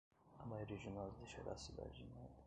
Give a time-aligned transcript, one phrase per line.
[0.39, 2.31] A maioria de nós deixará a cidade em maio.